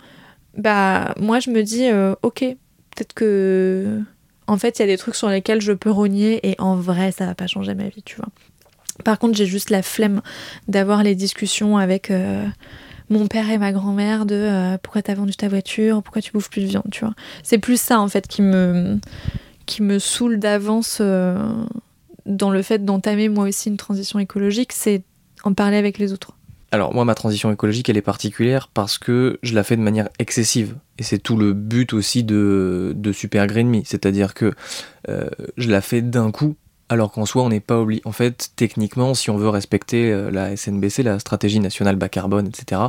bah 0.54 1.14
moi 1.18 1.40
je 1.40 1.48
me 1.48 1.62
dis 1.62 1.86
euh, 1.86 2.14
ok, 2.22 2.40
peut-être 2.40 3.14
que 3.14 4.02
en 4.46 4.58
fait 4.58 4.78
il 4.78 4.82
y 4.82 4.84
a 4.84 4.86
des 4.86 4.98
trucs 4.98 5.14
sur 5.14 5.30
lesquels 5.30 5.62
je 5.62 5.72
peux 5.72 5.90
rogner 5.90 6.46
et 6.46 6.56
en 6.58 6.76
vrai 6.76 7.10
ça 7.10 7.24
va 7.24 7.34
pas 7.34 7.46
changer 7.46 7.74
ma 7.74 7.88
vie, 7.88 8.02
tu 8.02 8.16
vois. 8.16 8.28
Par 9.02 9.18
contre 9.18 9.34
j'ai 9.34 9.46
juste 9.46 9.70
la 9.70 9.82
flemme 9.82 10.20
d'avoir 10.68 11.02
les 11.02 11.14
discussions 11.14 11.78
avec 11.78 12.10
euh, 12.10 12.46
mon 13.08 13.26
père 13.26 13.48
et 13.48 13.56
ma 13.56 13.72
grand-mère 13.72 14.26
de 14.26 14.34
euh, 14.34 14.76
pourquoi 14.82 15.00
t'as 15.00 15.14
vendu 15.14 15.34
ta 15.34 15.48
voiture, 15.48 16.02
pourquoi 16.02 16.20
tu 16.20 16.32
bouffes 16.32 16.50
plus 16.50 16.64
de 16.64 16.66
viande, 16.66 16.90
tu 16.92 17.02
vois. 17.02 17.14
C'est 17.42 17.58
plus 17.58 17.80
ça 17.80 17.98
en 17.98 18.08
fait 18.08 18.28
qui 18.28 18.42
me 18.42 18.98
qui 19.64 19.82
me 19.82 19.98
saoule 19.98 20.38
d'avance 20.38 21.00
dans 22.26 22.50
le 22.50 22.60
fait 22.60 22.84
d'entamer 22.84 23.30
moi 23.30 23.44
aussi 23.44 23.70
une 23.70 23.78
transition 23.78 24.18
écologique, 24.18 24.74
c'est 24.74 25.02
en 25.46 25.54
parler 25.54 25.76
avec 25.76 25.98
les 25.98 26.12
autres. 26.12 26.36
Alors 26.74 26.92
moi, 26.92 27.04
ma 27.04 27.14
transition 27.14 27.52
écologique, 27.52 27.88
elle 27.88 27.96
est 27.96 28.02
particulière 28.02 28.66
parce 28.66 28.98
que 28.98 29.38
je 29.44 29.54
la 29.54 29.62
fais 29.62 29.76
de 29.76 29.80
manière 29.80 30.08
excessive. 30.18 30.74
Et 30.98 31.04
c'est 31.04 31.18
tout 31.18 31.36
le 31.36 31.52
but 31.52 31.92
aussi 31.92 32.24
de, 32.24 32.96
Super 33.12 33.46
Green 33.46 33.68
Me. 33.68 33.82
C'est-à-dire 33.84 34.34
que 34.34 34.52
euh, 35.08 35.28
je 35.56 35.70
la 35.70 35.80
fais 35.80 36.02
d'un 36.02 36.32
coup, 36.32 36.56
alors 36.88 37.12
qu'en 37.12 37.26
soi, 37.26 37.44
on 37.44 37.48
n'est 37.48 37.60
pas 37.60 37.78
obligé. 37.78 38.02
En 38.04 38.10
fait, 38.10 38.50
techniquement, 38.56 39.14
si 39.14 39.30
on 39.30 39.36
veut 39.36 39.48
respecter 39.48 40.10
euh, 40.10 40.32
la 40.32 40.56
SNBC, 40.56 41.04
la 41.04 41.20
stratégie 41.20 41.60
nationale 41.60 41.94
bas 41.94 42.08
carbone, 42.08 42.48
etc., 42.48 42.80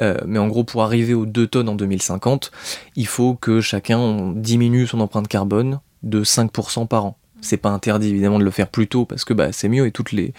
euh, 0.00 0.16
mais 0.26 0.38
en 0.38 0.48
gros, 0.48 0.64
pour 0.64 0.82
arriver 0.82 1.12
aux 1.12 1.26
2 1.26 1.46
tonnes 1.46 1.68
en 1.68 1.74
2050, 1.74 2.50
il 2.96 3.06
faut 3.06 3.34
que 3.34 3.60
chacun 3.60 4.32
diminue 4.34 4.86
son 4.86 5.00
empreinte 5.00 5.28
carbone 5.28 5.80
de 6.02 6.24
5% 6.24 6.86
par 6.86 7.04
an. 7.04 7.18
C'est 7.46 7.56
pas 7.56 7.70
interdit 7.70 8.08
évidemment 8.08 8.38
de 8.38 8.44
le 8.44 8.50
faire 8.50 8.68
plus 8.68 8.88
tôt 8.88 9.04
parce 9.04 9.24
que 9.24 9.32
bah, 9.32 9.52
c'est 9.52 9.68
mieux 9.68 9.86
et 9.86 9.92
toutes 9.92 10.12
les 10.12 10.32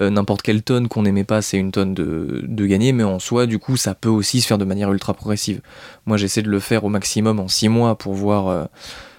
euh, 0.00 0.10
n'importe 0.10 0.42
quelle 0.42 0.62
tonne 0.62 0.88
qu'on 0.88 1.02
n'aimait 1.02 1.24
pas 1.24 1.42
c'est 1.42 1.58
une 1.58 1.72
tonne 1.72 1.94
de, 1.94 2.44
de 2.46 2.92
mais 2.92 3.02
en 3.02 3.18
soi 3.18 3.46
du 3.46 3.58
coup 3.58 3.76
ça 3.76 3.94
peut 3.94 4.08
aussi 4.08 4.40
se 4.40 4.46
faire 4.46 4.58
de 4.58 4.64
manière 4.64 4.92
ultra 4.92 5.14
progressive. 5.14 5.60
Moi 6.06 6.16
j'essaie 6.16 6.42
de 6.42 6.50
le 6.50 6.60
faire 6.60 6.84
au 6.84 6.88
maximum 6.88 7.40
en 7.40 7.48
6 7.48 7.68
mois 7.68 7.98
pour 7.98 8.14
voir 8.14 8.48
euh, 8.48 8.64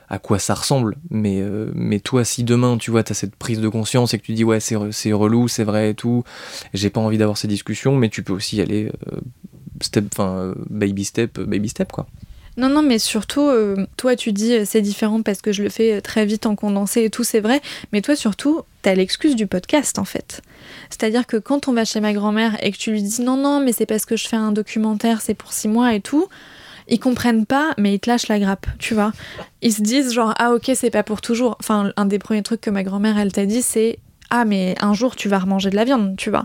à 0.09 0.19
quoi 0.19 0.39
ça 0.39 0.53
ressemble 0.53 0.95
mais, 1.09 1.41
euh, 1.41 1.71
mais 1.75 1.99
toi 1.99 2.23
si 2.23 2.43
demain 2.43 2.77
tu 2.77 2.91
vois 2.91 3.03
t'as 3.03 3.13
cette 3.13 3.35
prise 3.35 3.59
de 3.59 3.67
conscience 3.67 4.13
et 4.13 4.19
que 4.19 4.23
tu 4.23 4.33
dis 4.33 4.43
ouais 4.43 4.59
c'est, 4.59 4.75
relou 5.11 5.47
c'est 5.47 5.63
vrai 5.63 5.91
et 5.91 5.93
tout 5.93 6.23
j'ai 6.73 6.89
pas 6.89 7.01
envie 7.01 7.17
d'avoir 7.17 7.37
ces 7.37 7.47
discussions 7.47 7.95
mais 7.95 8.09
tu 8.09 8.23
peux 8.23 8.33
aussi 8.33 8.61
aller 8.61 8.91
step 9.81 10.05
enfin 10.13 10.53
baby 10.69 11.03
step 11.03 11.39
baby 11.39 11.69
step 11.69 11.91
quoi. 11.91 12.07
Non, 12.55 12.69
non, 12.69 12.83
mais 12.83 12.99
surtout, 12.99 13.47
euh, 13.47 13.87
toi, 13.97 14.15
tu 14.15 14.31
dis 14.31 14.53
euh, 14.53 14.63
c'est 14.65 14.81
différent 14.81 15.23
parce 15.23 15.41
que 15.41 15.51
je 15.51 15.63
le 15.63 15.69
fais 15.69 15.93
euh, 15.93 16.01
très 16.01 16.25
vite 16.25 16.45
en 16.45 16.55
condensé 16.55 17.03
et 17.03 17.09
tout, 17.09 17.23
c'est 17.23 17.39
vrai. 17.39 17.61
Mais 17.91 18.01
toi, 18.01 18.15
surtout, 18.15 18.61
t'as 18.83 18.93
l'excuse 18.93 19.35
du 19.35 19.47
podcast, 19.47 19.97
en 19.97 20.05
fait. 20.05 20.41
C'est-à-dire 20.91 21.25
que 21.25 21.37
quand 21.37 21.67
on 21.67 21.73
va 21.73 21.83
chez 21.83 21.99
ma 21.99 22.13
grand-mère 22.13 22.55
et 22.63 22.71
que 22.71 22.77
tu 22.77 22.91
lui 22.91 23.01
dis 23.01 23.21
non, 23.21 23.37
non, 23.37 23.59
mais 23.59 23.73
c'est 23.73 23.87
parce 23.87 24.05
que 24.05 24.15
je 24.15 24.27
fais 24.27 24.35
un 24.35 24.51
documentaire, 24.51 25.21
c'est 25.21 25.33
pour 25.33 25.51
six 25.51 25.67
mois 25.67 25.95
et 25.95 26.01
tout, 26.01 26.27
ils 26.87 26.99
comprennent 26.99 27.45
pas, 27.45 27.73
mais 27.77 27.95
ils 27.95 27.99
te 27.99 28.09
lâchent 28.09 28.27
la 28.27 28.39
grappe, 28.39 28.67
tu 28.77 28.93
vois. 28.93 29.13
Ils 29.61 29.73
se 29.73 29.81
disent 29.81 30.13
genre, 30.13 30.35
ah 30.37 30.53
ok, 30.53 30.71
c'est 30.75 30.91
pas 30.91 31.03
pour 31.03 31.21
toujours. 31.21 31.55
Enfin, 31.59 31.91
un 31.95 32.05
des 32.05 32.19
premiers 32.19 32.43
trucs 32.43 32.61
que 32.61 32.69
ma 32.69 32.83
grand-mère, 32.83 33.17
elle 33.17 33.31
t'a 33.31 33.45
dit, 33.45 33.61
c'est, 33.63 33.97
ah 34.35 34.45
mais 34.45 34.75
un 34.81 34.95
jour, 34.95 35.15
tu 35.15 35.29
vas 35.29 35.37
remanger 35.37 35.69
de 35.69 35.75
la 35.75 35.85
viande, 35.85 36.15
tu 36.17 36.31
vois. 36.31 36.43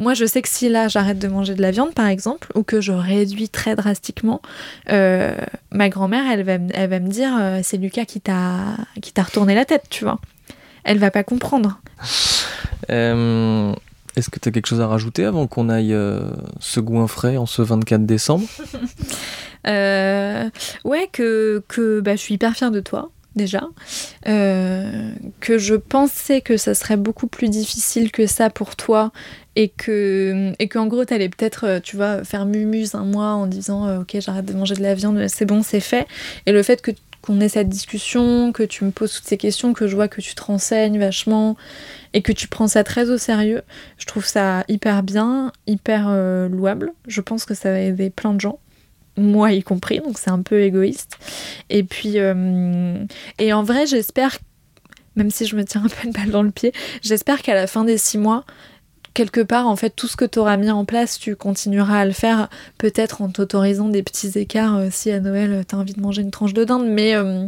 Moi, 0.00 0.14
je 0.14 0.24
sais 0.24 0.42
que 0.42 0.48
si 0.48 0.68
là, 0.68 0.88
j'arrête 0.88 1.20
de 1.20 1.28
manger 1.28 1.54
de 1.54 1.62
la 1.62 1.70
viande, 1.70 1.94
par 1.94 2.08
exemple, 2.08 2.48
ou 2.56 2.64
que 2.64 2.80
je 2.80 2.90
réduis 2.90 3.48
très 3.48 3.76
drastiquement, 3.76 4.42
euh, 4.90 5.36
ma 5.70 5.88
grand-mère, 5.88 6.24
elle 6.28 6.42
va, 6.42 6.54
elle 6.74 6.90
va 6.90 6.98
me 6.98 7.08
dire 7.08 7.30
euh, 7.40 7.60
c'est 7.62 7.76
Lucas 7.76 8.04
qui 8.04 8.20
t'a 8.20 8.76
qui 9.00 9.12
t'a 9.12 9.22
retourné 9.22 9.54
la 9.54 9.64
tête, 9.64 9.84
tu 9.90 10.02
vois. 10.02 10.18
Elle 10.82 10.98
va 10.98 11.12
pas 11.12 11.22
comprendre. 11.22 11.80
Euh, 12.90 13.72
Est-ce 14.16 14.28
que 14.28 14.40
tu 14.40 14.48
as 14.48 14.52
quelque 14.52 14.66
chose 14.66 14.80
à 14.80 14.88
rajouter 14.88 15.24
avant 15.24 15.46
qu'on 15.46 15.68
aille 15.68 15.96
se 16.58 16.80
goinfrer 16.80 17.38
en 17.38 17.46
ce 17.46 17.62
24 17.62 18.04
décembre? 18.06 18.48
Ouais, 19.66 21.08
que, 21.12 21.62
que 21.68 22.00
bah, 22.00 22.16
je 22.16 22.20
suis 22.20 22.34
hyper 22.34 22.56
fière 22.56 22.72
de 22.72 22.80
toi 22.80 23.10
déjà, 23.36 23.62
euh, 24.28 25.12
que 25.40 25.58
je 25.58 25.74
pensais 25.74 26.40
que 26.40 26.56
ça 26.56 26.74
serait 26.74 26.96
beaucoup 26.96 27.26
plus 27.26 27.48
difficile 27.48 28.12
que 28.12 28.26
ça 28.26 28.50
pour 28.50 28.76
toi 28.76 29.12
et 29.56 29.68
que 29.68 30.52
et 30.58 30.68
qu'en 30.68 30.86
gros 30.86 31.04
t'allais 31.04 31.28
peut-être 31.28 31.66
euh, 31.66 31.80
tu 31.80 31.96
vois 31.96 32.22
faire 32.24 32.46
mumuse 32.46 32.94
un 32.94 33.04
mois 33.04 33.32
en 33.32 33.46
disant 33.46 33.86
euh, 33.86 34.00
ok 34.00 34.16
j'arrête 34.20 34.44
de 34.44 34.52
manger 34.52 34.76
de 34.76 34.82
la 34.82 34.94
viande 34.94 35.26
c'est 35.28 35.46
bon 35.46 35.62
c'est 35.62 35.80
fait 35.80 36.06
et 36.46 36.52
le 36.52 36.62
fait 36.62 36.80
que 36.82 36.92
qu'on 37.22 37.38
ait 37.40 37.50
cette 37.50 37.68
discussion 37.68 38.50
que 38.52 38.62
tu 38.62 38.84
me 38.84 38.92
poses 38.92 39.12
toutes 39.12 39.26
ces 39.26 39.36
questions 39.36 39.74
que 39.74 39.86
je 39.86 39.94
vois 39.94 40.08
que 40.08 40.22
tu 40.22 40.34
te 40.34 40.42
renseignes 40.42 40.98
vachement 40.98 41.56
et 42.14 42.22
que 42.22 42.32
tu 42.32 42.48
prends 42.48 42.68
ça 42.68 42.84
très 42.84 43.10
au 43.10 43.18
sérieux 43.18 43.62
je 43.98 44.06
trouve 44.06 44.24
ça 44.24 44.64
hyper 44.68 45.02
bien 45.02 45.52
hyper 45.66 46.08
louable 46.48 46.92
je 47.08 47.20
pense 47.20 47.44
que 47.44 47.54
ça 47.54 47.72
va 47.72 47.80
aider 47.80 48.08
plein 48.08 48.32
de 48.32 48.40
gens 48.40 48.58
moi 49.20 49.52
y 49.52 49.62
compris, 49.62 50.00
donc 50.00 50.18
c'est 50.18 50.30
un 50.30 50.42
peu 50.42 50.62
égoïste. 50.62 51.18
Et 51.68 51.82
puis, 51.82 52.14
euh, 52.16 53.04
et 53.38 53.52
en 53.52 53.62
vrai, 53.62 53.86
j'espère, 53.86 54.38
même 55.20 55.30
si 55.30 55.46
je 55.46 55.54
me 55.54 55.64
tiens 55.64 55.82
un 55.84 55.88
peu 55.88 56.06
une 56.06 56.12
balle 56.12 56.30
dans 56.30 56.42
le 56.42 56.50
pied, 56.50 56.72
j'espère 57.02 57.42
qu'à 57.42 57.54
la 57.54 57.66
fin 57.66 57.84
des 57.84 57.98
six 57.98 58.16
mois, 58.16 58.44
quelque 59.12 59.42
part, 59.42 59.66
en 59.68 59.76
fait, 59.76 59.90
tout 59.90 60.06
ce 60.06 60.16
que 60.16 60.24
tu 60.24 60.38
auras 60.38 60.56
mis 60.56 60.70
en 60.70 60.86
place, 60.86 61.18
tu 61.18 61.36
continueras 61.36 61.98
à 61.98 62.04
le 62.06 62.12
faire, 62.12 62.48
peut-être 62.78 63.20
en 63.20 63.28
t'autorisant 63.28 63.88
des 63.88 64.02
petits 64.02 64.38
écarts 64.38 64.76
euh, 64.76 64.88
si 64.90 65.10
à 65.10 65.20
Noël 65.20 65.64
tu 65.68 65.74
as 65.74 65.78
envie 65.78 65.92
de 65.92 66.00
manger 66.00 66.22
une 66.22 66.30
tranche 66.30 66.54
de 66.54 66.64
dinde, 66.64 66.86
mais 66.88 67.14
euh, 67.14 67.46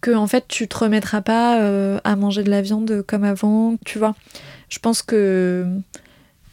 que 0.00 0.10
en 0.12 0.26
fait 0.26 0.46
tu 0.48 0.68
te 0.68 0.78
remettras 0.78 1.20
pas 1.20 2.00
à 2.02 2.16
manger 2.16 2.42
de 2.42 2.50
la 2.50 2.62
viande 2.62 3.04
comme 3.06 3.24
avant, 3.24 3.76
tu 3.84 3.98
vois. 3.98 4.16
Je 4.68 4.78
pense 4.78 5.02
que 5.02 5.66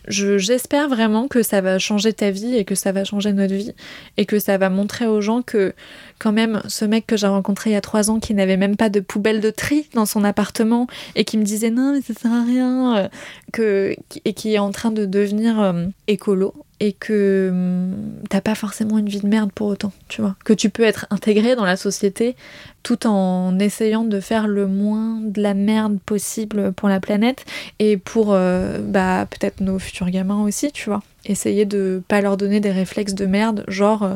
j'espère 0.08 0.88
vraiment 0.90 1.28
que 1.28 1.44
ça 1.44 1.62
va 1.62 1.78
changer 1.78 2.14
ta 2.14 2.32
vie 2.32 2.56
et 2.56 2.66
que 2.66 2.76
ça 2.76 2.92
va 2.92 3.04
changer 3.04 3.34
notre 3.34 3.54
vie 3.54 3.74
et 4.18 4.26
que 4.26 4.40
ça 4.40 4.58
va 4.58 4.70
montrer 4.70 5.06
aux 5.06 5.22
gens 5.22 5.42
que 5.42 5.74
quand 6.20 6.32
même 6.32 6.62
ce 6.68 6.86
mec 6.86 7.06
que 7.06 7.18
j'ai 7.18 7.28
rencontré 7.28 7.72
il 7.72 7.74
y 7.74 7.76
a 7.76 7.82
trois 7.82 8.10
ans 8.10 8.20
qui 8.20 8.34
n'avait 8.34 8.58
même 8.58 8.78
pas 8.78 8.90
de 8.90 9.00
poubelle 9.00 9.42
de 9.42 9.50
tri 9.50 9.90
dans 9.94 10.06
son 10.06 10.24
appartement 10.24 10.88
et 11.16 11.26
qui 11.26 11.38
me 11.38 11.44
disait 11.44 11.70
non 11.70 11.94
mais 11.94 12.02
ça 12.02 12.14
sert 12.14 12.32
à 12.32 12.44
rien 12.44 12.98
euh, 12.98 13.08
que, 13.52 13.96
et 14.26 14.34
qui 14.34 14.54
est 14.54 14.60
en 14.60 14.72
train 14.72 14.92
de 14.92 15.06
devenir 15.06 15.60
euh, 15.60 15.86
écolo 16.08 16.54
et 16.80 16.94
que 16.94 17.50
hum, 17.52 17.94
t'as 18.30 18.42
pas 18.42 18.56
forcément 18.56 18.98
une 18.98 19.10
vie 19.10 19.20
de 19.20 19.28
merde 19.28 19.52
pour 19.54 19.68
autant, 19.68 19.92
tu 20.08 20.22
vois. 20.22 20.36
Que 20.46 20.54
tu 20.54 20.70
peux 20.70 20.84
être 20.84 21.06
intégré 21.10 21.56
dans 21.56 21.66
la 21.66 21.76
société 21.76 22.36
tout 22.84 23.06
en 23.06 23.60
essayant 23.60 24.04
de 24.04 24.20
faire 24.20 24.48
le 24.48 24.68
moins 24.68 25.20
de 25.22 25.42
la 25.42 25.54
merde 25.54 26.00
possible 26.06 26.72
pour 26.72 26.88
la 26.88 27.00
planète 27.00 27.46
et 27.80 27.98
pour 27.98 28.30
euh, 28.32 28.80
bah, 28.80 29.28
peut-être 29.30 29.60
nos 29.60 29.80
futurs 29.80 30.10
gamins 30.10 30.44
aussi, 30.44 30.72
tu 30.72 30.90
vois. 30.90 31.04
Essayer 31.26 31.66
de 31.66 32.02
pas 32.08 32.22
leur 32.22 32.38
donner 32.38 32.60
des 32.60 32.72
réflexes 32.72 33.14
de 33.14 33.26
merde, 33.26 33.66
genre 33.68 34.04
euh, 34.04 34.16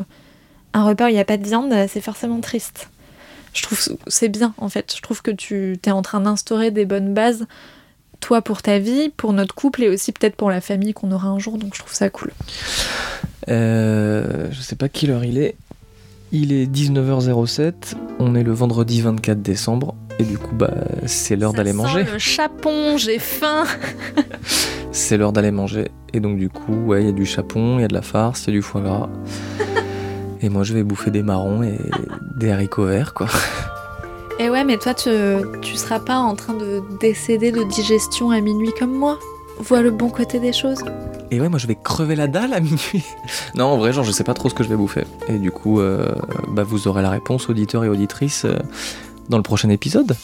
un 0.72 0.84
repas 0.84 1.06
où 1.06 1.08
il 1.08 1.14
n'y 1.14 1.20
a 1.20 1.24
pas 1.24 1.36
de 1.36 1.46
viande, 1.46 1.72
c'est 1.88 2.00
forcément 2.00 2.40
triste. 2.40 2.88
Je 3.52 3.62
trouve 3.62 3.78
c'est 4.08 4.28
bien 4.28 4.54
en 4.58 4.68
fait. 4.68 4.94
Je 4.96 5.02
trouve 5.02 5.22
que 5.22 5.30
tu 5.30 5.78
es 5.84 5.90
en 5.90 6.02
train 6.02 6.20
d'instaurer 6.20 6.70
des 6.70 6.86
bonnes 6.86 7.14
bases 7.14 7.46
toi 8.20 8.42
pour 8.42 8.62
ta 8.62 8.78
vie, 8.78 9.10
pour 9.16 9.32
notre 9.32 9.54
couple 9.54 9.82
et 9.82 9.88
aussi 9.88 10.12
peut-être 10.12 10.36
pour 10.36 10.50
la 10.50 10.60
famille 10.60 10.92
qu'on 10.92 11.12
aura 11.12 11.28
un 11.28 11.38
jour. 11.38 11.58
Donc 11.58 11.74
je 11.74 11.80
trouve 11.80 11.94
ça 11.94 12.10
cool. 12.10 12.32
Euh, 13.48 14.48
je 14.50 14.60
sais 14.60 14.76
pas 14.76 14.88
quelle 14.88 15.10
heure 15.10 15.24
il 15.24 15.38
est. 15.38 15.56
Il 16.32 16.52
est 16.52 16.66
19h07. 16.66 17.94
On 18.18 18.34
est 18.34 18.42
le 18.42 18.52
vendredi 18.52 19.00
24 19.00 19.40
décembre. 19.40 19.94
Et 20.18 20.24
du 20.24 20.38
coup, 20.38 20.54
bah, 20.54 20.72
c'est 21.06 21.36
l'heure 21.36 21.52
d'aller 21.52 21.72
manger. 21.72 22.04
Le 22.04 22.18
chapon, 22.18 22.96
j'ai 22.96 23.18
faim. 23.18 23.64
c'est 24.92 25.16
l'heure 25.16 25.32
d'aller 25.32 25.50
manger. 25.50 25.88
Et 26.12 26.20
donc, 26.20 26.38
du 26.38 26.48
coup, 26.48 26.74
ouais, 26.86 27.02
il 27.02 27.06
y 27.06 27.08
a 27.08 27.12
du 27.12 27.26
chapon, 27.26 27.78
il 27.78 27.82
y 27.82 27.84
a 27.84 27.88
de 27.88 27.94
la 27.94 28.02
farce, 28.02 28.44
il 28.44 28.46
y 28.46 28.50
a 28.50 28.52
du 28.58 28.62
foie 28.62 28.80
gras. 28.80 29.08
et 30.40 30.48
moi, 30.48 30.62
je 30.62 30.72
vais 30.72 30.84
bouffer 30.84 31.10
des 31.10 31.22
marrons 31.22 31.62
et 31.64 31.78
des 32.36 32.50
haricots 32.50 32.86
verts, 32.86 33.12
quoi. 33.12 33.28
Et 34.40 34.50
ouais, 34.50 34.64
mais 34.64 34.78
toi, 34.78 34.94
tu, 34.94 35.10
tu 35.62 35.76
seras 35.76 36.00
pas 36.00 36.18
en 36.18 36.34
train 36.34 36.54
de 36.54 36.82
décéder 37.00 37.52
de 37.52 37.62
digestion 37.62 38.30
à 38.30 38.40
minuit 38.40 38.72
comme 38.78 38.92
moi 38.92 39.18
Vois 39.58 39.82
le 39.82 39.92
bon 39.92 40.10
côté 40.10 40.40
des 40.40 40.52
choses. 40.52 40.82
Et 41.30 41.40
ouais, 41.40 41.48
moi 41.48 41.58
je 41.58 41.68
vais 41.68 41.76
crever 41.76 42.16
la 42.16 42.26
dalle 42.26 42.52
à 42.52 42.60
minuit. 42.60 43.04
non, 43.54 43.66
en 43.66 43.76
vrai, 43.78 43.92
genre, 43.92 44.04
je 44.04 44.10
sais 44.10 44.24
pas 44.24 44.34
trop 44.34 44.48
ce 44.48 44.54
que 44.54 44.64
je 44.64 44.68
vais 44.68 44.76
bouffer. 44.76 45.04
Et 45.28 45.38
du 45.38 45.52
coup, 45.52 45.80
euh, 45.80 46.12
bah, 46.48 46.64
vous 46.64 46.88
aurez 46.88 47.02
la 47.02 47.10
réponse, 47.10 47.48
auditeurs 47.48 47.84
et 47.84 47.88
auditrices, 47.88 48.44
euh, 48.44 48.58
dans 49.28 49.36
le 49.36 49.44
prochain 49.44 49.68
épisode. 49.68 50.16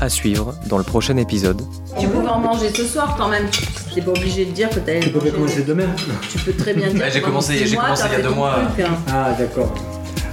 À 0.00 0.08
suivre 0.08 0.54
dans 0.66 0.78
le 0.78 0.84
prochain 0.84 1.16
épisode. 1.16 1.62
Tu 2.00 2.08
pouvais 2.08 2.28
en 2.28 2.40
manger 2.40 2.70
ce 2.70 2.84
soir 2.84 3.14
quand 3.16 3.28
même. 3.28 3.46
T'es 3.94 4.00
pas 4.00 4.10
obligé 4.12 4.46
de 4.46 4.52
dire 4.52 4.70
que 4.70 4.78
t'allais. 4.80 5.00
Tu 5.00 5.10
peux 5.10 5.30
commencer 5.30 5.62
demain. 5.62 5.88
Tu 6.30 6.38
peux 6.38 6.52
très 6.52 6.74
bien 6.74 6.88
dire. 6.88 6.98
Bah, 6.98 7.10
j'ai 7.10 7.20
commencé, 7.20 7.66
j'ai 7.66 7.76
commencé 7.76 8.04
il 8.10 8.12
y 8.18 8.20
a 8.20 8.22
deux 8.22 8.34
mois. 8.34 8.58
Hein. 8.58 8.84
Ah, 9.08 9.34
d'accord. 9.38 9.74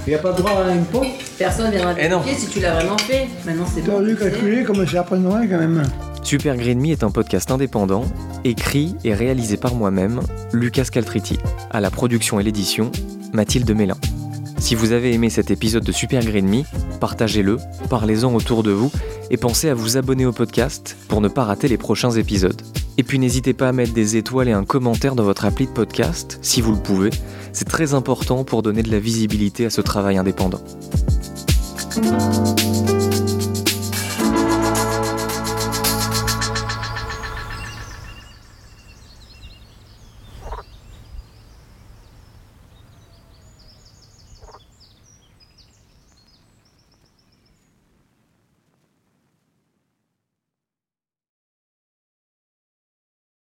Il 0.06 0.10
n'y 0.10 0.14
a 0.14 0.18
pas 0.18 0.32
droit 0.32 0.52
à 0.66 0.70
une 0.74 0.84
pause 0.86 1.06
Personne 1.38 1.70
viendra 1.70 1.94
te 1.94 2.00
Eh 2.00 2.34
si 2.34 2.46
tu 2.48 2.60
l'as 2.60 2.74
vraiment 2.74 2.96
fait. 2.98 3.28
Maintenant 3.44 3.66
c'est 3.72 3.82
Tu 3.82 3.90
bon. 3.90 3.98
as 3.98 4.02
dû 4.02 4.16
calculer 4.16 4.64
comme 4.64 4.84
après 4.96 5.18
Noël 5.18 5.48
quand 5.48 5.58
même. 5.58 5.82
Super 6.22 6.56
Green 6.56 6.80
Me 6.80 6.88
est 6.92 7.04
un 7.04 7.10
podcast 7.10 7.50
indépendant, 7.50 8.04
écrit 8.44 8.94
et 9.04 9.14
réalisé 9.14 9.56
par 9.56 9.74
moi-même, 9.74 10.20
Lucas 10.52 10.86
Caltriti. 10.90 11.38
À 11.70 11.80
la 11.80 11.90
production 11.90 12.40
et 12.40 12.42
l'édition, 12.42 12.90
Mathilde 13.32 13.70
Mélin. 13.74 13.96
Si 14.58 14.74
vous 14.74 14.92
avez 14.92 15.12
aimé 15.14 15.30
cet 15.30 15.50
épisode 15.50 15.84
de 15.84 15.92
Super 15.92 16.22
Green 16.24 16.46
Me, 16.48 16.62
partagez-le, 16.98 17.58
parlez-en 17.88 18.34
autour 18.34 18.62
de 18.62 18.70
vous 18.70 18.90
et 19.30 19.36
pensez 19.36 19.68
à 19.68 19.74
vous 19.74 19.96
abonner 19.96 20.26
au 20.26 20.32
podcast 20.32 20.96
pour 21.08 21.20
ne 21.20 21.28
pas 21.28 21.44
rater 21.44 21.68
les 21.68 21.78
prochains 21.78 22.10
épisodes. 22.12 22.60
Et 23.00 23.02
puis 23.02 23.18
n'hésitez 23.18 23.54
pas 23.54 23.70
à 23.70 23.72
mettre 23.72 23.94
des 23.94 24.18
étoiles 24.18 24.48
et 24.48 24.52
un 24.52 24.66
commentaire 24.66 25.14
dans 25.14 25.22
votre 25.22 25.46
appli 25.46 25.64
de 25.64 25.70
podcast, 25.70 26.38
si 26.42 26.60
vous 26.60 26.72
le 26.72 26.78
pouvez. 26.78 27.08
C'est 27.54 27.64
très 27.64 27.94
important 27.94 28.44
pour 28.44 28.62
donner 28.62 28.82
de 28.82 28.90
la 28.90 28.98
visibilité 28.98 29.64
à 29.64 29.70
ce 29.70 29.80
travail 29.80 30.18
indépendant. 30.18 30.60